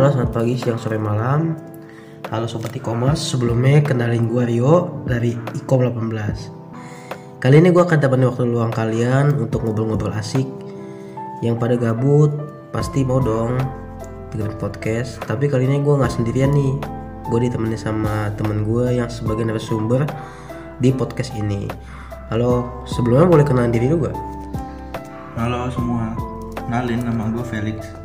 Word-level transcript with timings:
Halo 0.00 0.16
selamat 0.16 0.32
pagi, 0.32 0.56
siang, 0.56 0.80
sore, 0.80 0.96
malam. 0.96 1.60
Halo 2.32 2.48
Sobat 2.48 2.72
e-commerce, 2.72 3.20
sebelumnya 3.20 3.84
kenalin 3.84 4.32
gue 4.32 4.48
Rio 4.48 5.04
dari 5.04 5.36
Ecom 5.52 5.84
18 5.84 7.36
Kali 7.36 7.60
ini 7.60 7.68
gue 7.68 7.84
akan 7.84 8.00
dapetin 8.00 8.24
waktu 8.24 8.48
luang 8.48 8.72
kalian 8.72 9.36
untuk 9.36 9.60
ngobrol-ngobrol 9.60 10.16
asik. 10.16 10.48
Yang 11.44 11.60
pada 11.60 11.76
gabut, 11.76 12.32
pasti 12.72 13.04
mau 13.04 13.20
dong 13.20 13.60
bikin 14.32 14.56
podcast. 14.56 15.20
Tapi 15.28 15.52
kali 15.52 15.68
ini 15.68 15.84
gue 15.84 15.92
gak 15.92 16.16
sendirian 16.16 16.48
nih. 16.48 16.80
Gue 17.28 17.44
ditemani 17.44 17.76
sama 17.76 18.32
temen 18.40 18.64
gue 18.64 18.96
yang 18.96 19.12
sebagai 19.12 19.44
narasumber 19.44 20.08
di 20.80 20.96
podcast 20.96 21.36
ini. 21.36 21.68
Halo, 22.32 22.88
sebelumnya 22.88 23.28
boleh 23.28 23.44
kenalan 23.44 23.68
diri 23.68 23.92
lu? 23.92 24.08
Halo 25.36 25.68
semua, 25.68 26.16
kenalin 26.56 27.04
nama 27.04 27.28
gue 27.36 27.44
Felix. 27.44 27.99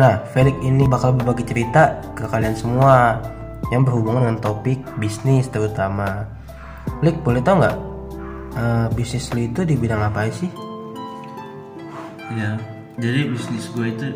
Nah, 0.00 0.24
Felix 0.32 0.56
ini 0.64 0.88
bakal 0.88 1.12
berbagi 1.12 1.44
cerita 1.44 2.00
ke 2.16 2.24
kalian 2.24 2.56
semua 2.56 3.20
yang 3.68 3.84
berhubungan 3.84 4.32
dengan 4.32 4.40
topik 4.40 4.80
bisnis 4.96 5.52
terutama. 5.52 6.24
Lik, 7.04 7.20
boleh 7.20 7.44
tau 7.44 7.60
nggak 7.60 7.76
eh, 8.56 8.86
bisnis 8.96 9.28
lu 9.36 9.44
itu 9.44 9.60
di 9.68 9.76
bidang 9.76 10.00
apa 10.00 10.32
sih? 10.32 10.48
Ya, 12.32 12.56
jadi 12.96 13.28
bisnis 13.28 13.68
gue 13.76 13.92
itu 13.92 14.08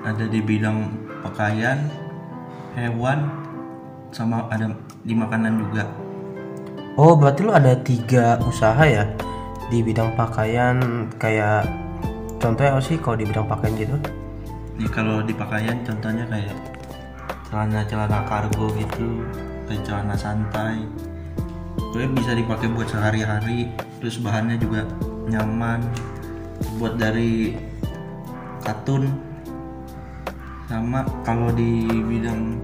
ada 0.00 0.24
di 0.24 0.40
bidang 0.40 0.96
pakaian, 1.20 1.76
hewan, 2.72 3.28
sama 4.16 4.48
ada 4.48 4.72
di 5.04 5.12
makanan 5.12 5.60
juga. 5.60 5.84
Oh, 6.96 7.12
berarti 7.12 7.44
lu 7.44 7.52
ada 7.52 7.76
tiga 7.76 8.40
usaha 8.48 8.80
ya 8.80 9.04
di 9.68 9.84
bidang 9.84 10.16
pakaian 10.16 11.04
kayak 11.20 11.68
contohnya 12.40 12.80
apa 12.80 12.80
sih 12.80 12.96
kalau 12.96 13.20
di 13.20 13.28
bidang 13.28 13.44
pakaian 13.44 13.76
gitu? 13.76 14.17
Nih 14.78 14.86
kalau 14.94 15.26
di 15.26 15.34
pakaian 15.34 15.82
contohnya 15.82 16.22
kayak 16.30 16.54
celana-celana 17.50 18.22
kargo 18.30 18.70
gitu, 18.78 19.26
kayak 19.66 19.82
celana 19.82 20.14
santai. 20.14 20.86
Gue 21.90 22.06
bisa 22.14 22.30
dipakai 22.38 22.70
buat 22.70 22.86
sehari-hari, 22.86 23.74
terus 23.98 24.22
bahannya 24.22 24.54
juga 24.54 24.86
nyaman, 25.26 25.82
buat 26.78 26.94
dari 26.94 27.58
katun. 28.62 29.10
Sama 30.70 31.02
kalau 31.26 31.50
di 31.50 31.82
bidang 31.88 32.62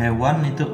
hewan 0.00 0.40
itu 0.48 0.64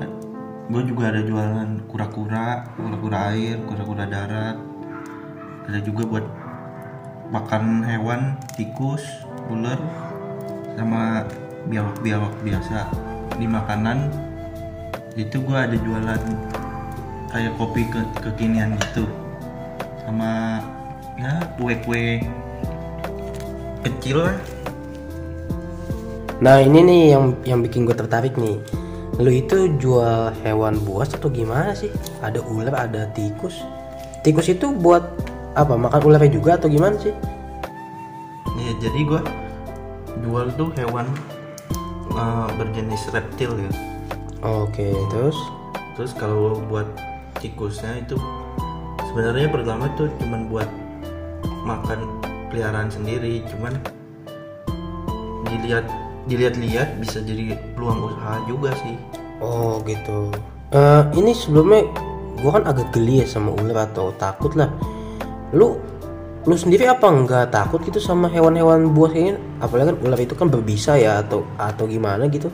gue 0.68 0.82
juga 0.86 1.10
ada 1.10 1.26
jualan 1.26 1.70
kura-kura, 1.90 2.70
kura-kura 2.78 3.34
air, 3.34 3.58
kura-kura 3.66 4.06
darat. 4.06 4.62
Ada 5.66 5.82
juga 5.82 6.06
buat 6.06 6.26
makan 7.34 7.82
hewan, 7.82 8.36
tikus, 8.54 9.02
ular, 9.48 9.80
sama 10.76 11.24
biawak-biawak 11.68 12.32
biasa 12.44 12.88
di 13.36 13.46
makanan. 13.48 14.12
Itu 15.18 15.42
gue 15.42 15.58
ada 15.58 15.74
jualan 15.74 16.22
kayak 17.28 17.56
kopi 17.58 17.84
ke 17.90 18.00
kekinian 18.22 18.78
gitu, 18.78 19.04
sama 20.06 20.62
ya 21.18 21.42
kue-kue 21.58 22.22
kecil 23.82 24.24
lah. 24.24 24.38
Nah, 26.38 26.62
ini 26.62 26.86
nih 26.86 27.02
yang 27.18 27.24
yang 27.42 27.60
bikin 27.66 27.82
gue 27.82 27.98
tertarik 27.98 28.38
nih. 28.38 28.62
Lu 29.18 29.26
itu 29.34 29.74
jual 29.82 30.30
hewan 30.46 30.78
buas 30.86 31.10
atau 31.10 31.26
gimana 31.26 31.74
sih? 31.74 31.90
Ada 32.22 32.38
ular, 32.38 32.70
ada 32.78 33.10
tikus. 33.10 33.58
Tikus 34.22 34.46
itu 34.46 34.70
buat 34.70 35.02
apa? 35.58 35.74
Makan 35.74 36.06
ularnya 36.06 36.30
juga 36.30 36.54
atau 36.54 36.70
gimana 36.70 36.94
sih? 37.02 37.10
Iya 38.58 38.72
jadi 38.82 39.00
gue 39.06 39.20
jual 40.26 40.46
tuh 40.58 40.70
hewan 40.78 41.06
uh, 42.14 42.50
berjenis 42.58 43.06
reptil 43.10 43.54
ya. 43.58 43.70
Oke, 44.42 44.94
terus 45.10 45.38
Terus 45.98 46.14
kalau 46.14 46.54
buat 46.70 46.86
tikusnya 47.42 48.06
itu 48.06 48.14
sebenarnya 49.10 49.50
pertama 49.50 49.90
tuh 49.98 50.06
cuman 50.22 50.46
buat 50.46 50.70
makan 51.66 52.22
peliharaan 52.54 52.86
sendiri, 52.86 53.42
cuman 53.50 53.82
dilihat 55.50 55.90
dilihat-lihat 56.30 57.02
bisa 57.02 57.18
jadi 57.18 57.58
peluang 57.74 58.14
usaha 58.14 58.38
juga 58.46 58.70
sih. 58.78 58.94
Oh 59.42 59.82
gitu. 59.82 60.30
Eh 60.70 61.02
ini 61.18 61.34
sebelumnya 61.34 61.82
gua 62.46 62.62
kan 62.62 62.64
agak 62.70 62.94
geli 62.94 63.18
ya 63.18 63.26
sama 63.26 63.50
ular 63.58 63.90
atau 63.90 64.14
takut 64.14 64.54
lah. 64.54 64.70
Lu 65.50 65.82
lu 66.46 66.54
sendiri 66.54 66.86
apa 66.86 67.08
nggak 67.08 67.50
takut 67.50 67.82
gitu 67.82 67.98
sama 67.98 68.30
hewan-hewan 68.30 68.94
buas 68.94 69.10
gini? 69.10 69.34
Apalagi 69.58 69.94
kan 69.94 69.98
ular 70.04 70.20
itu 70.20 70.34
kan 70.38 70.46
berbisa 70.52 70.94
ya 70.94 71.18
atau 71.24 71.42
atau 71.58 71.84
gimana 71.90 72.30
gitu? 72.30 72.52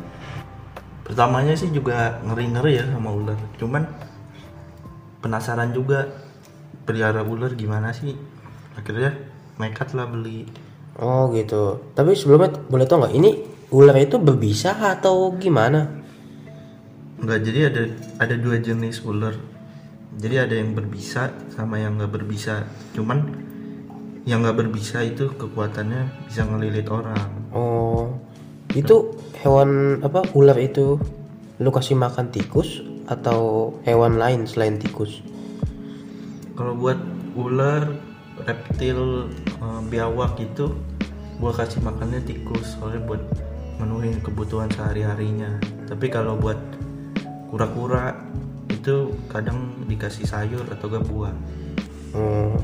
Pertamanya 1.04 1.52
sih 1.52 1.68
juga 1.68 2.16
ngeri-ngeri 2.24 2.80
ya 2.80 2.84
sama 2.88 3.12
ular, 3.12 3.36
cuman 3.60 3.84
penasaran 5.20 5.76
juga 5.76 6.08
pelihara 6.88 7.20
ular 7.20 7.52
gimana 7.52 7.92
sih. 7.92 8.16
Akhirnya 8.72 9.12
nekat 9.60 9.92
lah 9.92 10.08
beli. 10.08 10.48
Oh 10.96 11.28
gitu. 11.36 11.92
Tapi 11.92 12.16
sebelumnya 12.16 12.56
boleh 12.72 12.88
tau 12.88 13.04
nggak 13.04 13.14
ini 13.14 13.30
ular 13.74 14.00
itu 14.00 14.16
berbisa 14.16 14.80
atau 14.80 15.36
gimana? 15.36 16.00
Enggak, 17.20 17.40
jadi 17.46 17.60
ada 17.68 17.82
ada 18.20 18.34
dua 18.40 18.56
jenis 18.58 19.04
ular. 19.04 19.36
Jadi 20.14 20.36
ada 20.38 20.54
yang 20.54 20.72
berbisa 20.72 21.30
sama 21.52 21.78
yang 21.82 22.00
nggak 22.00 22.12
berbisa. 22.16 22.64
Cuman 22.96 23.18
yang 24.24 24.40
nggak 24.40 24.56
berbisa 24.64 25.04
itu 25.04 25.32
kekuatannya 25.36 26.28
bisa 26.28 26.48
ngelilit 26.48 26.88
orang. 26.88 27.30
Oh 27.52 28.08
itu 28.74 29.14
hewan 29.38 30.02
apa 30.02 30.26
ular 30.34 30.58
itu 30.58 30.98
lu 31.62 31.70
kasih 31.70 31.94
makan 31.94 32.34
tikus 32.34 32.82
atau 33.06 33.70
hewan 33.86 34.18
lain 34.18 34.48
selain 34.50 34.80
tikus? 34.82 35.22
Kalau 36.58 36.74
buat 36.74 36.98
ular, 37.38 37.94
reptil, 38.42 39.30
eh, 39.38 39.80
biawak 39.86 40.34
itu 40.42 40.74
gua 41.38 41.54
kasih 41.54 41.82
makannya 41.86 42.22
tikus 42.26 42.74
soalnya 42.74 43.06
buat 43.06 43.22
menuhin 43.78 44.18
kebutuhan 44.22 44.70
sehari-harinya. 44.74 45.62
Tapi 45.86 46.10
kalau 46.10 46.34
buat 46.34 46.58
kura-kura 47.54 48.14
itu 48.66 49.14
kadang 49.30 49.86
dikasih 49.86 50.26
sayur 50.26 50.66
atau 50.66 50.90
gak 50.90 51.06
buah. 51.06 51.34
Oh. 52.14 52.58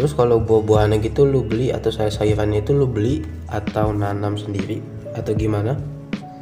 Terus 0.00 0.16
kalau 0.16 0.40
buah-buahannya 0.40 1.04
gitu 1.04 1.28
lu 1.28 1.44
beli 1.44 1.68
atau 1.68 1.92
sayur-sayurannya 1.92 2.64
itu 2.64 2.72
lu 2.72 2.88
beli 2.88 3.20
atau 3.52 3.92
nanam 3.92 4.32
sendiri 4.32 4.80
atau 5.12 5.36
gimana? 5.36 5.76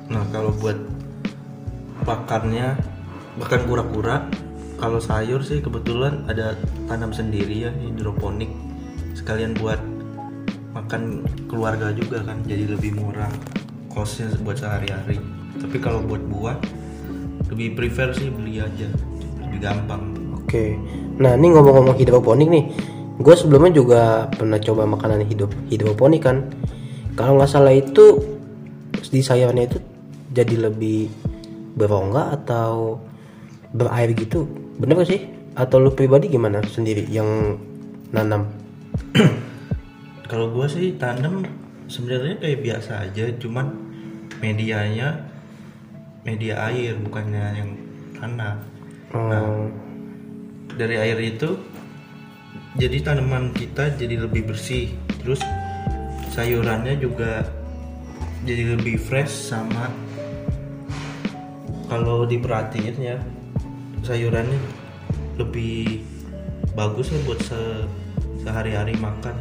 Nah 0.06 0.22
kalau 0.30 0.54
buat 0.62 0.78
pakannya 2.06 2.78
bahkan 3.34 3.66
kura-kura 3.66 4.30
kalau 4.78 5.02
sayur 5.02 5.42
sih 5.42 5.58
kebetulan 5.58 6.22
ada 6.30 6.54
tanam 6.86 7.10
sendiri 7.10 7.66
ya 7.66 7.74
hidroponik 7.82 8.46
sekalian 9.18 9.58
buat 9.58 9.82
makan 10.70 11.26
keluarga 11.50 11.90
juga 11.90 12.22
kan 12.22 12.38
jadi 12.46 12.78
lebih 12.78 12.94
murah 12.94 13.30
costnya 13.90 14.30
buat 14.46 14.54
sehari-hari 14.54 15.18
tapi 15.58 15.82
kalau 15.82 15.98
buat 16.06 16.22
buah 16.30 16.54
lebih 17.50 17.74
prefer 17.74 18.14
sih 18.14 18.30
beli 18.30 18.62
aja 18.62 18.86
lebih 19.42 19.58
gampang 19.58 20.14
Oke. 20.48 20.80
Nah 21.20 21.36
ini 21.36 21.52
ngomong-ngomong 21.52 21.92
hidroponik 22.00 22.48
nih, 22.48 22.64
gue 23.18 23.34
sebelumnya 23.34 23.72
juga 23.74 24.02
pernah 24.30 24.58
coba 24.62 24.86
makanan 24.86 25.26
hidup 25.26 25.50
hidroponik 25.68 26.22
kan. 26.22 26.48
Kalau 27.18 27.34
nggak 27.34 27.50
salah 27.50 27.74
itu 27.74 28.22
di 29.10 29.20
sayurnya 29.22 29.66
itu 29.66 29.78
jadi 30.30 30.70
lebih 30.70 31.10
berongga 31.74 32.38
atau 32.38 33.02
berair 33.74 34.14
gitu, 34.14 34.46
bener 34.78 35.02
gak 35.02 35.10
sih? 35.10 35.26
Atau 35.58 35.82
lu 35.82 35.90
pribadi 35.90 36.30
gimana 36.30 36.62
sendiri 36.62 37.06
yang 37.10 37.58
nanam? 38.14 38.46
kalau 40.30 40.52
gua 40.52 40.68
sih 40.68 40.94
tanam 41.00 41.42
sebenarnya 41.88 42.36
kayak 42.38 42.60
biasa 42.62 43.08
aja 43.08 43.24
cuman 43.40 43.72
medianya 44.44 45.24
media 46.22 46.60
air 46.68 46.94
bukannya 47.00 47.44
yang 47.56 47.70
tanah 48.20 48.60
Oh, 49.08 49.64
dari 50.76 51.00
air 51.00 51.16
itu 51.16 51.56
jadi 52.76 52.96
tanaman 53.00 53.56
kita 53.56 53.94
jadi 53.96 54.28
lebih 54.28 54.52
bersih 54.52 54.92
terus 55.22 55.40
sayurannya 56.34 57.00
juga 57.00 57.48
jadi 58.44 58.76
lebih 58.76 59.00
fresh 59.00 59.32
sama 59.32 59.88
kalau 61.88 62.28
diperhatiin 62.28 62.96
ya 63.00 63.16
sayurannya 64.04 64.60
lebih 65.40 66.04
bagus 66.76 67.08
ya 67.14 67.18
buat 67.24 67.40
se- 67.40 67.88
sehari-hari 68.44 68.92
makan 69.00 69.34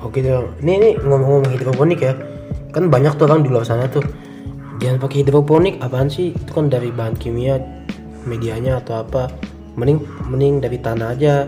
Oke 0.00 0.24
dong. 0.24 0.56
Ini 0.64 0.72
ini 0.80 0.90
ngomong-ngomong 0.96 1.52
hidroponik 1.52 2.00
ya. 2.00 2.16
Kan 2.72 2.88
banyak 2.88 3.20
tuh 3.20 3.28
orang 3.28 3.44
di 3.44 3.52
luar 3.52 3.68
sana 3.68 3.84
tuh. 3.84 4.00
Jangan 4.80 4.96
pakai 4.96 5.20
hidroponik, 5.20 5.76
apaan 5.84 6.08
sih? 6.08 6.32
Itu 6.32 6.56
kan 6.56 6.72
dari 6.72 6.88
bahan 6.88 7.20
kimia, 7.20 7.60
medianya 8.24 8.80
atau 8.80 9.04
apa. 9.04 9.28
Mending 9.76 10.00
mending 10.32 10.64
dari 10.64 10.80
tanah 10.80 11.12
aja. 11.12 11.44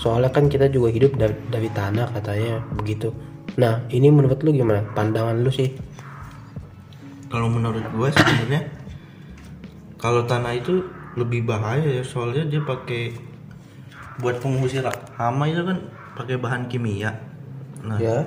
Soalnya 0.00 0.32
kan 0.32 0.48
kita 0.48 0.72
juga 0.72 0.88
hidup 0.88 1.20
dari, 1.20 1.36
dari 1.52 1.68
tanah 1.68 2.08
katanya 2.16 2.64
begitu. 2.72 3.12
Nah, 3.60 3.84
ini 3.92 4.08
menurut 4.08 4.40
lu 4.40 4.56
gimana? 4.56 4.80
Pandangan 4.96 5.44
lu 5.44 5.52
sih? 5.52 5.76
kalau 7.30 7.46
menurut 7.46 7.86
gue 7.94 8.08
sebenarnya 8.10 8.62
kalau 10.02 10.26
tanah 10.26 10.58
itu 10.58 10.82
lebih 11.14 11.46
bahaya 11.46 11.86
ya 11.86 12.02
soalnya 12.02 12.44
dia 12.50 12.60
pakai 12.66 13.14
buat 14.18 14.42
pengusir 14.42 14.82
hama 15.16 15.46
itu 15.46 15.62
kan 15.62 15.78
pakai 16.18 16.36
bahan 16.36 16.66
kimia 16.66 17.14
nah 17.86 17.96
ya 18.02 18.26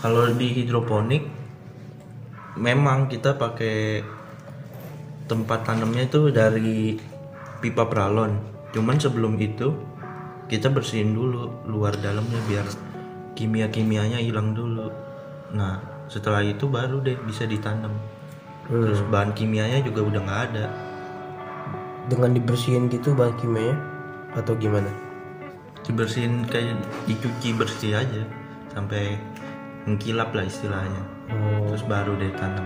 kalau 0.00 0.26
di 0.32 0.48
hidroponik 0.56 1.28
memang 2.56 3.12
kita 3.12 3.36
pakai 3.36 4.00
tempat 5.28 5.68
tanamnya 5.68 6.08
itu 6.08 6.32
dari 6.32 6.96
pipa 7.60 7.84
pralon 7.84 8.40
cuman 8.72 8.96
sebelum 8.96 9.36
itu 9.36 9.76
kita 10.46 10.70
bersihin 10.70 11.14
dulu 11.14 11.50
luar 11.66 11.98
dalamnya 11.98 12.38
biar 12.46 12.66
kimia 13.34 13.66
kimianya 13.68 14.22
hilang 14.22 14.54
dulu. 14.54 14.90
Nah 15.52 15.82
setelah 16.06 16.42
itu 16.42 16.70
baru 16.70 17.02
deh 17.02 17.18
bisa 17.26 17.44
ditanam. 17.44 17.92
Terus 18.66 19.02
bahan 19.10 19.34
kimianya 19.34 19.82
juga 19.82 20.06
udah 20.06 20.20
nggak 20.22 20.42
ada. 20.50 20.66
Dengan 22.06 22.34
dibersihin 22.38 22.86
gitu 22.90 23.14
bahan 23.14 23.34
kimia 23.42 23.74
atau 24.38 24.54
gimana? 24.54 24.90
Dibersihin 25.86 26.46
kayak 26.46 26.78
dicuci 27.06 27.54
bersih 27.54 27.98
aja 27.98 28.22
sampai 28.70 29.18
mengkilap 29.86 30.34
lah 30.34 30.46
istilahnya. 30.46 31.02
Oh. 31.26 31.66
terus 31.66 31.82
baru 31.90 32.14
deh 32.22 32.30
tanam. 32.38 32.62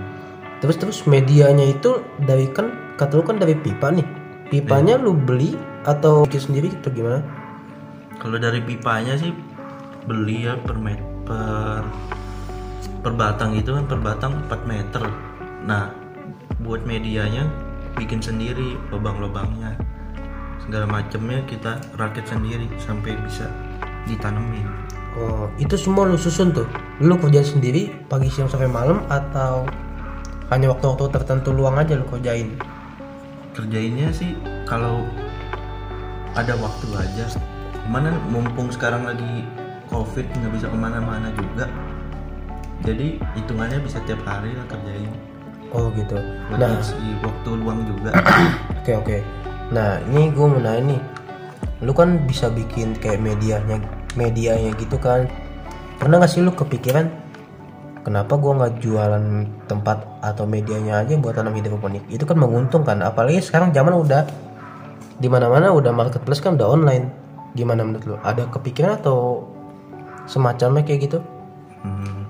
Terus 0.61 0.77
terus 0.77 0.99
medianya 1.09 1.65
itu 1.65 2.05
dari 2.21 2.45
kan 2.53 2.97
kata 3.01 3.17
lu 3.17 3.25
kan 3.25 3.41
dari 3.41 3.57
pipa 3.57 3.89
nih. 3.89 4.05
Pipanya 4.53 5.01
lu 5.01 5.17
beli 5.17 5.57
atau 5.89 6.29
bikin 6.29 6.53
sendiri 6.53 6.69
atau 6.77 6.93
gimana 6.93 7.40
Kalau 8.21 8.37
dari 8.37 8.61
pipanya 8.61 9.17
sih 9.17 9.33
beli 10.05 10.45
ya 10.45 10.55
per 10.61 10.77
met, 10.77 11.01
per 11.25 11.83
per 13.01 13.13
batang 13.17 13.57
itu 13.57 13.73
kan 13.73 13.89
per 13.89 14.01
batang 14.05 14.45
4 14.45 14.69
meter. 14.69 15.09
Nah, 15.65 15.89
buat 16.61 16.85
medianya 16.85 17.49
bikin 17.97 18.21
sendiri 18.21 18.77
lubang-lubangnya. 18.93 19.73
Segala 20.61 20.85
macamnya 20.85 21.41
kita 21.49 21.81
rakit 21.97 22.29
sendiri 22.29 22.69
sampai 22.77 23.17
bisa 23.25 23.49
ditanemin. 24.05 24.69
oh 25.19 25.51
itu 25.59 25.75
semua 25.75 26.07
lu 26.07 26.15
susun 26.15 26.55
tuh 26.55 26.71
lu 27.03 27.19
kerjain 27.19 27.43
sendiri 27.43 27.91
pagi 28.07 28.31
siang 28.31 28.47
sampai 28.47 28.71
malam 28.71 29.03
atau 29.11 29.67
hanya 30.55 30.71
waktu-waktu 30.71 31.11
tertentu 31.11 31.51
luang 31.51 31.75
aja 31.75 31.99
lu 31.99 32.07
kerjain 32.07 32.55
Kerjainnya 33.51 34.15
sih 34.15 34.39
kalau 34.63 35.03
ada 36.39 36.55
waktu 36.55 36.87
aja. 36.95 37.27
Cuman 37.91 38.07
kan 38.07 38.17
mumpung 38.31 38.71
sekarang 38.71 39.03
lagi 39.03 39.43
covid 39.91 40.23
nggak 40.23 40.55
bisa 40.55 40.71
ke 40.71 40.79
mana-mana 40.79 41.27
juga. 41.35 41.67
Jadi 42.87 43.19
hitungannya 43.35 43.83
bisa 43.83 43.99
tiap 44.07 44.23
hari 44.23 44.55
lah 44.55 44.63
kerjain. 44.71 45.11
oh 45.75 45.87
gitu 45.95 46.19
nah 46.55 46.71
ngisi 46.71 47.19
waktu 47.19 47.51
luang 47.59 47.83
juga. 47.87 48.15
Oke 48.79 48.95
oke. 48.95 49.17
Nah 49.75 49.99
ini 50.07 50.31
gue 50.31 50.47
mau 50.47 50.63
nanya 50.63 50.95
nih, 50.95 51.01
lu 51.83 51.91
kan 51.91 52.27
bisa 52.31 52.47
bikin 52.47 52.95
kayak 52.95 53.19
medianya 53.19 53.83
medianya 54.15 54.71
gitu 54.79 54.95
kan? 54.99 55.27
Pernah 55.99 56.23
gak 56.23 56.31
sih 56.31 56.47
lu 56.47 56.55
kepikiran 56.55 57.11
kenapa 58.07 58.39
gue 58.39 58.51
nggak 58.55 58.75
jualan 58.83 59.25
tempat 59.67 59.99
atau 60.23 60.47
medianya 60.47 61.03
aja 61.03 61.19
buat 61.19 61.35
tanam 61.35 61.59
hidroponik? 61.59 62.07
Itu 62.07 62.23
kan 62.23 62.39
menguntungkan. 62.39 63.03
Apalagi 63.03 63.43
sekarang 63.43 63.75
zaman 63.75 63.99
udah 63.99 64.27
di 65.19 65.27
mana-mana 65.27 65.75
udah 65.75 65.91
marketplace 65.91 66.39
kan 66.39 66.55
udah 66.55 66.67
online. 66.71 67.20
Gimana 67.55 67.83
menurut 67.83 68.05
lu? 68.07 68.17
Ada 68.23 68.47
kepikiran 68.51 69.03
atau 69.03 69.47
semacamnya 70.31 70.87
kayak 70.87 71.11
gitu? 71.11 71.19
Hmm, 71.83 72.29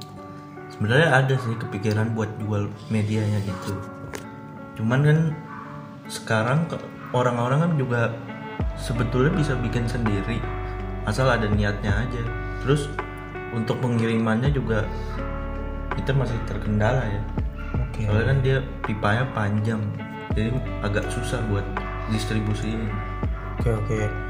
sebenarnya 0.72 1.08
ada 1.12 1.34
sih 1.36 1.54
kepikiran 1.60 2.16
buat 2.16 2.30
jual 2.40 2.72
medianya 2.88 3.40
gitu. 3.44 3.76
Cuman 4.80 5.00
kan 5.04 5.18
sekarang 6.08 6.64
orang-orang 7.12 7.68
kan 7.68 7.72
juga 7.76 8.00
sebetulnya 8.80 9.36
bisa 9.36 9.52
bikin 9.60 9.84
sendiri 9.84 10.40
asal 11.04 11.28
ada 11.28 11.44
niatnya 11.50 11.92
aja. 11.92 12.22
Terus 12.64 12.88
untuk 13.52 13.80
pengirimannya 13.82 14.52
juga 14.54 14.86
kita 15.98 16.14
masih 16.16 16.38
terkendala 16.48 17.02
ya. 17.04 17.22
Oke. 17.76 18.06
Soalnya 18.06 18.26
kan 18.26 18.38
dia 18.40 18.56
pipanya 18.86 19.24
panjang, 19.36 19.82
jadi 20.32 20.54
agak 20.80 21.06
susah 21.10 21.42
buat 21.50 21.66
distribusiin. 22.08 22.88
Oke 23.60 23.70
oke. 23.74 24.29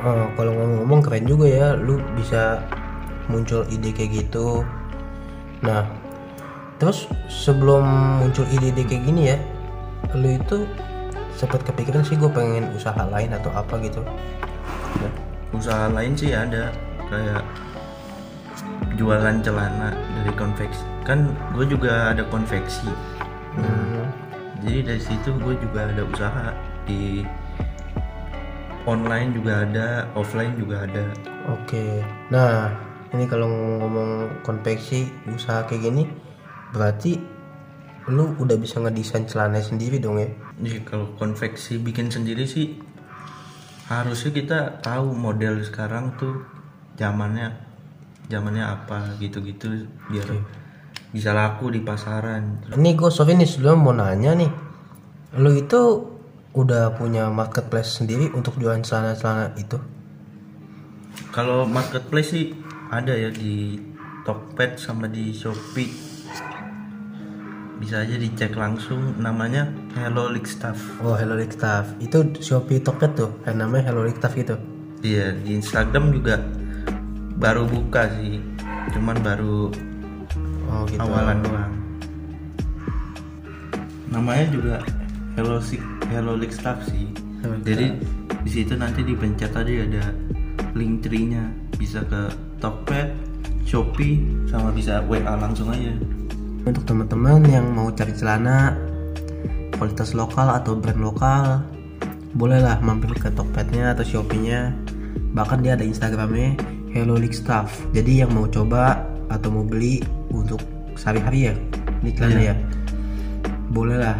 Eh, 0.00 0.26
kalau 0.32 0.52
ngomong-ngomong 0.56 1.00
keren 1.04 1.24
juga 1.28 1.46
ya, 1.46 1.66
lu 1.76 2.00
bisa 2.16 2.64
muncul 3.28 3.68
ide 3.68 3.92
kayak 3.92 4.24
gitu. 4.24 4.64
Nah, 5.60 5.84
terus 6.80 7.04
sebelum 7.28 7.84
muncul 8.24 8.48
ide-ide 8.48 8.80
kayak 8.88 9.04
gini 9.04 9.22
ya, 9.34 9.36
lu 10.16 10.40
itu 10.40 10.64
sempat 11.36 11.60
kepikiran 11.68 12.00
sih 12.00 12.16
gue 12.16 12.32
pengen 12.32 12.72
usaha 12.72 13.04
lain 13.12 13.28
atau 13.36 13.52
apa 13.52 13.76
gitu. 13.84 14.00
Nah, 15.04 15.12
usaha 15.52 15.92
lain 15.92 16.16
sih 16.16 16.32
ada 16.32 16.72
kayak 17.12 17.44
jualan 18.96 19.36
celana 19.44 19.92
dari 19.96 20.32
konveksi 20.36 20.84
kan 21.08 21.32
gue 21.56 21.64
juga 21.64 22.12
ada 22.12 22.22
konveksi 22.28 22.86
hmm, 23.56 24.04
jadi 24.60 24.78
dari 24.94 25.02
situ 25.02 25.32
gue 25.40 25.56
juga 25.56 25.88
ada 25.88 26.02
usaha 26.04 26.46
di 26.84 27.24
online 28.88 29.36
juga 29.36 29.66
ada 29.66 30.08
offline 30.16 30.56
juga 30.56 30.84
ada 30.88 31.04
Oke. 31.50 32.04
Nah, 32.30 32.70
ini 33.16 33.24
kalau 33.26 33.48
ngomong 33.48 34.44
konveksi 34.46 35.08
usaha 35.32 35.66
kayak 35.66 35.82
gini, 35.82 36.04
berarti 36.70 37.18
lu 38.08 38.32
udah 38.38 38.56
bisa 38.56 38.80
ngedesain 38.80 39.28
celana 39.28 39.60
sendiri 39.60 40.00
dong 40.00 40.18
ya? 40.18 40.28
jadi 40.60 40.78
kalau 40.82 41.06
konveksi 41.16 41.78
bikin 41.78 42.08
sendiri 42.08 42.44
sih 42.48 42.80
harusnya 43.86 44.30
kita 44.34 44.58
tahu 44.82 45.12
model 45.14 45.60
sekarang 45.62 46.14
tuh 46.18 46.42
zamannya 46.96 47.54
zamannya 48.30 48.62
apa 48.62 49.18
gitu-gitu 49.18 49.88
biar 50.08 50.26
bisa 51.10 51.34
laku 51.34 51.74
di 51.74 51.82
pasaran 51.82 52.62
Ini 52.70 52.94
gue 52.94 53.10
Sofi 53.10 53.34
nih 53.34 53.48
sebelum 53.48 53.82
mau 53.82 53.90
nanya 53.90 54.30
nih, 54.38 54.50
lu 55.42 55.50
itu 55.58 55.80
udah 56.50 56.98
punya 56.98 57.30
marketplace 57.30 58.02
sendiri 58.02 58.30
untuk 58.34 58.58
jualan 58.58 58.82
celana-celana 58.82 59.54
itu? 59.54 59.78
Kalau 61.30 61.62
marketplace 61.62 62.34
sih 62.34 62.46
ada 62.90 63.14
ya 63.14 63.30
di 63.30 63.78
Tokped 64.26 64.82
sama 64.82 65.06
di 65.06 65.30
Shopee. 65.30 66.10
Bisa 67.80 68.04
aja 68.04 68.12
dicek 68.12 68.52
langsung 68.58 69.16
namanya 69.16 69.70
Hello 69.96 70.28
League 70.28 70.50
Staff. 70.50 70.76
Oh 71.00 71.16
Hello 71.16 71.32
League 71.32 71.54
Staff, 71.54 71.96
itu 71.96 72.20
Shopee 72.36 72.82
Tokped 72.82 73.16
tuh, 73.16 73.30
yang 73.48 73.62
namanya 73.62 73.88
Hello 73.88 74.04
League 74.04 74.20
Staff 74.20 74.36
gitu. 74.36 74.58
Iya, 75.00 75.32
di 75.32 75.56
Instagram 75.56 76.12
juga 76.12 76.36
baru 77.40 77.64
buka 77.64 78.10
sih. 78.20 78.36
Cuman 78.92 79.16
baru 79.24 79.72
Oh 80.68 80.82
gitu. 80.86 81.00
awalan 81.00 81.40
doang. 81.40 81.72
Namanya 84.12 84.44
juga 84.52 84.76
Hello 85.38 85.56
Si- 85.62 85.80
Hello 86.10 86.34
League 86.34 86.50
Staff 86.50 86.82
sih. 86.90 87.06
Jadi 87.62 87.94
di 88.42 88.50
situ 88.50 88.74
nanti 88.74 89.06
dipencet 89.06 89.54
tadi 89.54 89.78
ada 89.78 90.10
link 90.74 91.06
tree-nya 91.06 91.54
bisa 91.78 92.02
ke 92.02 92.34
Tokped, 92.58 93.14
Shopee 93.62 94.18
sama 94.50 94.74
bisa 94.74 95.06
WA 95.06 95.38
langsung 95.38 95.70
aja. 95.70 95.94
Untuk 96.66 96.82
teman-teman 96.84 97.46
yang 97.46 97.70
mau 97.70 97.88
cari 97.94 98.10
celana 98.10 98.74
kualitas 99.78 100.12
lokal 100.12 100.50
atau 100.50 100.74
brand 100.76 100.98
lokal, 100.98 101.62
bolehlah 102.34 102.82
mampir 102.82 103.14
ke 103.14 103.30
Tokped-nya 103.30 103.94
atau 103.94 104.02
Shopee-nya. 104.02 104.74
Bahkan 105.30 105.62
dia 105.62 105.78
ada 105.78 105.86
Instagramnya 105.86 106.58
Hello 106.90 107.14
League 107.14 107.38
Staff. 107.38 107.86
Jadi 107.94 108.26
yang 108.26 108.34
mau 108.34 108.50
coba 108.50 109.06
atau 109.30 109.48
mau 109.48 109.62
beli 109.62 110.02
untuk 110.34 110.58
sehari-hari 110.98 111.48
ya, 111.48 111.54
ini 112.02 112.10
celana 112.12 112.40
ya, 112.50 112.54
bolehlah. 113.70 114.18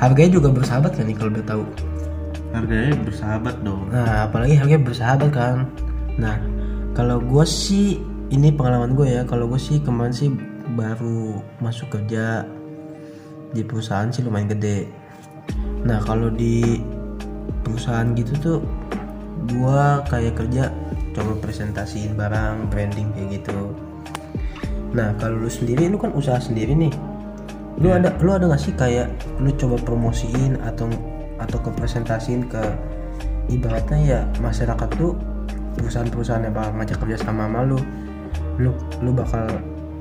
Harganya 0.00 0.40
juga 0.40 0.48
bersahabat 0.48 0.96
kan 0.96 1.04
nih 1.04 1.16
kalau 1.16 1.30
udah 1.36 1.44
tahu. 1.44 1.64
Harganya 2.56 2.96
bersahabat 3.04 3.56
dong. 3.60 3.92
Nah, 3.92 4.24
apalagi 4.24 4.56
harganya 4.56 4.82
bersahabat 4.88 5.30
kan. 5.30 5.68
Nah, 6.16 6.40
kalau 6.96 7.20
gue 7.20 7.44
sih 7.44 8.00
ini 8.32 8.48
pengalaman 8.48 8.96
gue 8.96 9.06
ya. 9.06 9.22
Kalau 9.28 9.44
gue 9.46 9.60
sih 9.60 9.76
kemarin 9.84 10.16
sih 10.16 10.32
baru 10.72 11.44
masuk 11.60 11.92
kerja 11.92 12.48
di 13.52 13.60
perusahaan 13.60 14.08
sih 14.08 14.24
lumayan 14.24 14.48
gede. 14.56 14.88
Nah, 15.84 16.00
kalau 16.00 16.32
di 16.32 16.80
perusahaan 17.60 18.08
gitu 18.16 18.32
tuh 18.40 18.58
gue 19.52 19.82
kayak 20.08 20.34
kerja 20.40 20.72
coba 21.12 21.32
presentasiin 21.44 22.16
barang, 22.16 22.72
branding 22.72 23.12
kayak 23.12 23.42
gitu. 23.42 23.76
Nah, 24.96 25.12
kalau 25.20 25.44
lu 25.44 25.50
sendiri 25.50 25.92
lu 25.92 26.00
kan 26.00 26.10
usaha 26.16 26.40
sendiri 26.40 26.72
nih. 26.72 26.94
Lu 27.80 27.88
ada 27.88 28.12
lu 28.20 28.30
ada 28.36 28.44
gak 28.44 28.60
sih 28.60 28.76
kayak 28.76 29.08
lu 29.40 29.50
coba 29.56 29.80
promosiin 29.80 30.60
atau 30.62 30.86
atau 31.40 31.58
ke 31.64 31.70
presentasiin 31.72 32.44
ke 32.52 32.60
ibaratnya 33.48 33.98
ya 34.04 34.20
masyarakat 34.44 34.88
tuh 35.00 35.16
perusahaan-perusahaan 35.80 36.44
yang 36.44 36.52
bakal 36.52 36.70
ngajak 36.76 36.98
kerja 37.00 37.16
sama 37.24 37.48
sama 37.48 37.64
lu 37.64 37.80
lu 38.60 38.76
lu 39.00 39.10
bakal 39.16 39.48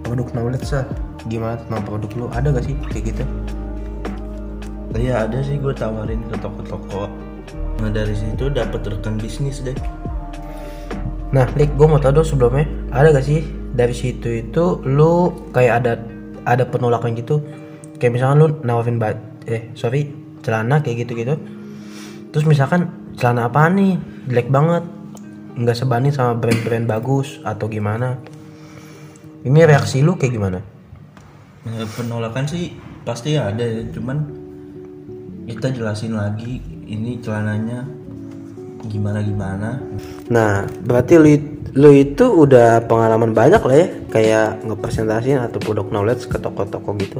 produk 0.03 0.27
knowledge 0.35 0.67
lah 0.75 0.83
gimana 1.31 1.55
tentang 1.55 1.83
produk 1.87 2.11
lu 2.19 2.25
ada 2.35 2.51
gak 2.51 2.67
sih 2.67 2.75
kayak 2.91 3.15
gitu 3.15 3.23
Iya 4.97 5.29
ada 5.29 5.37
sih 5.45 5.61
gue 5.61 5.69
tawarin 5.69 6.25
ke 6.33 6.35
toko-toko. 6.41 7.05
Nah 7.77 7.89
dari 7.93 8.17
situ 8.17 8.49
dapat 8.49 8.89
rekan 8.89 9.21
bisnis 9.21 9.61
deh. 9.61 9.77
nah 11.29 11.45
Lik 11.53 11.77
gue 11.77 11.85
mau 11.85 12.01
tau 12.01 12.09
dong 12.09 12.25
sebelumnya 12.25 12.65
ada 12.89 13.13
gak 13.13 13.21
sih 13.21 13.45
dari 13.77 13.93
situ 13.93 14.41
itu 14.49 14.81
lu 14.81 15.29
kayak 15.53 15.85
ada 15.85 15.93
ada 16.41 16.65
penolakan 16.65 17.13
gitu 17.13 17.37
kayak 17.99 18.15
misalkan 18.15 18.37
lu 18.39 18.47
nawarin 18.63 18.97
bat 18.97 19.19
eh 19.45 19.75
sorry 19.75 20.07
celana 20.39 20.79
kayak 20.79 21.05
gitu 21.05 21.19
gitu 21.19 21.35
terus 22.31 22.47
misalkan 22.47 22.99
celana 23.19 23.51
apa 23.51 23.67
nih? 23.67 23.99
Jelek 24.31 24.47
banget. 24.47 24.83
Nggak 25.59 25.75
sebanding 25.75 26.13
sama 26.15 26.39
brand-brand 26.39 26.87
bagus 26.87 27.43
atau 27.43 27.67
gimana. 27.67 28.15
Ini 29.43 29.67
reaksi 29.67 29.99
lu 29.99 30.15
kayak 30.15 30.33
gimana? 30.33 30.59
Penolakan 31.99 32.47
sih 32.47 32.71
pasti 33.03 33.35
ada 33.35 33.59
ya, 33.59 33.83
cuman 33.91 34.17
kita 35.51 35.75
jelasin 35.75 36.15
lagi 36.15 36.63
ini 36.87 37.19
celananya 37.19 37.83
gimana 38.87 39.19
gimana. 39.19 39.69
Nah, 40.31 40.63
berarti 40.63 41.19
lu, 41.19 41.35
lu 41.75 41.91
itu 41.91 42.23
udah 42.23 42.87
pengalaman 42.87 43.35
banyak 43.35 43.59
lah 43.59 43.75
ya, 43.75 43.87
kayak 44.07 44.63
ngepresentasiin 44.63 45.43
atau 45.43 45.59
produk 45.59 45.91
knowledge 45.91 46.31
ke 46.31 46.39
toko-toko 46.39 46.95
gitu. 46.95 47.19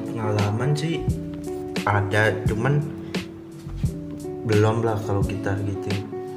Pengalaman 0.00 0.70
sih 0.72 1.04
ada, 1.84 2.32
cuman 2.48 2.80
belum 4.46 4.82
lah 4.86 4.98
kalau 5.04 5.22
kita 5.22 5.54
gitu 5.66 5.90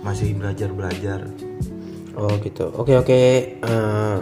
masih 0.05 0.38
belajar 0.38 0.69
belajar. 0.69 1.19
Oh 2.15 2.31
gitu. 2.39 2.69
Oke 2.77 2.93
oke. 2.95 3.19
Eh, 3.59 4.17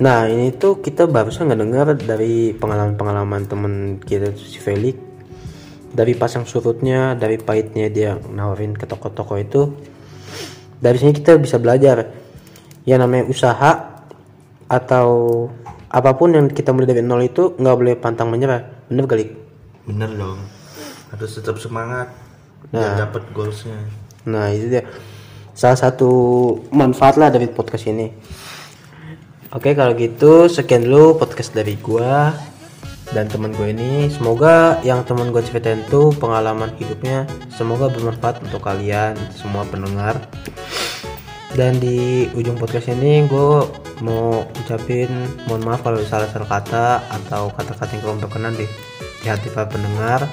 nah 0.00 0.26
ini 0.26 0.50
tuh 0.56 0.80
kita 0.80 1.06
barusan 1.06 1.46
nggak 1.46 1.60
dengar 1.60 1.86
dari 1.94 2.56
pengalaman-pengalaman 2.56 3.42
temen 3.46 3.74
kita 4.00 4.32
si 4.34 4.58
Felix. 4.58 4.96
Dari 5.94 6.10
pasang 6.18 6.42
surutnya, 6.42 7.14
dari 7.14 7.38
pahitnya 7.38 7.86
dia 7.86 8.18
nawarin 8.18 8.74
ke 8.74 8.82
toko-toko 8.82 9.38
itu. 9.38 9.70
Dari 10.82 10.98
sini 10.98 11.14
kita 11.14 11.38
bisa 11.38 11.62
belajar 11.62 12.10
yang 12.82 12.98
namanya 12.98 13.30
usaha 13.30 14.02
atau 14.66 15.46
apa 15.94 16.10
pun 16.18 16.34
yang 16.34 16.50
kita 16.50 16.74
mulai 16.74 16.90
dari 16.90 17.06
nol 17.06 17.22
itu 17.22 17.54
nggak 17.54 17.76
boleh 17.78 17.94
pantang 17.94 18.26
menyerah. 18.26 18.66
Bener 18.90 19.06
kali? 19.06 19.30
Bener 19.86 20.10
dong, 20.18 20.42
harus 21.14 21.30
tetap 21.38 21.54
semangat 21.62 22.10
biar 22.74 23.06
dapat 23.06 23.22
goalsnya. 23.30 23.78
Nah 24.26 24.50
itu 24.50 24.74
dia 24.74 24.82
salah 25.54 25.78
satu 25.78 26.10
manfaat 26.74 27.14
lah 27.14 27.30
dari 27.30 27.46
podcast 27.46 27.86
ini. 27.86 28.10
Oke 29.54 29.78
kalau 29.78 29.94
gitu 29.94 30.50
sekian 30.50 30.82
dulu 30.82 31.14
podcast 31.14 31.54
dari 31.54 31.78
gua 31.78 32.34
dan 33.14 33.30
teman 33.30 33.54
gue 33.54 33.70
ini. 33.70 34.10
Semoga 34.10 34.82
yang 34.82 35.06
teman 35.06 35.30
gue 35.30 35.38
ceritain 35.46 35.78
tuh 35.86 36.10
pengalaman 36.18 36.74
hidupnya 36.74 37.30
semoga 37.54 37.86
bermanfaat 37.86 38.42
untuk 38.42 38.66
kalian 38.66 39.14
semua 39.38 39.62
pendengar. 39.62 40.18
Dan 41.54 41.78
di 41.78 42.26
ujung 42.34 42.58
podcast 42.58 42.90
ini 42.90 43.30
gue 43.30 43.62
mau 44.02 44.42
ucapin 44.42 45.06
mohon 45.46 45.62
maaf 45.62 45.86
kalau 45.86 46.02
salah 46.02 46.26
salah 46.26 46.50
kata 46.50 46.86
atau 47.06 47.54
kata-kata 47.54 47.94
yang 47.94 48.02
kurang 48.02 48.18
berkenan 48.18 48.54
di, 48.58 48.66
di 49.22 49.26
hati 49.30 49.46
para 49.54 49.70
pendengar. 49.70 50.26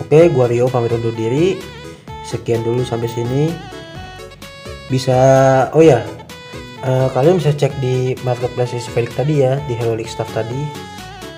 Oke, 0.00 0.28
gua 0.32 0.48
Rio 0.48 0.72
pamit 0.72 0.92
undur 0.92 1.12
diri. 1.12 1.60
Sekian 2.24 2.64
dulu 2.64 2.80
sampai 2.80 3.12
sini. 3.12 3.52
Bisa 4.88 5.18
oh 5.76 5.84
ya. 5.84 6.00
eh, 6.86 7.08
kalian 7.12 7.40
bisa 7.40 7.52
cek 7.52 7.76
di 7.82 8.16
marketplace 8.22 8.76
Felix 8.92 9.12
tadi 9.16 9.42
ya, 9.42 9.58
di 9.68 9.74
Heroic 9.74 10.06
Stuff 10.08 10.32
tadi 10.32 10.64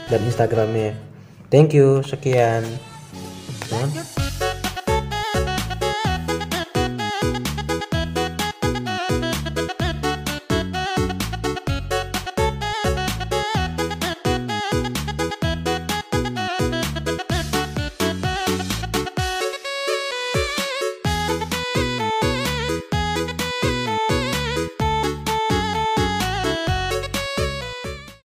dan 0.06 0.20
Instagramnya. 0.22 0.92
Thank 1.48 1.72
you, 1.72 2.04
sekian. 2.04 2.66